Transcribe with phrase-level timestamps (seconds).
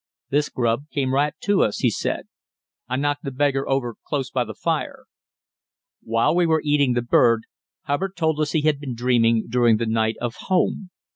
[0.31, 2.27] "This grub came right to us," he said;
[2.89, 5.05] "I knocked the beggar over close by the fire."
[6.01, 7.43] While we were eating the bird,
[7.83, 10.89] Hubbard told us he had been dreaming during the night of home.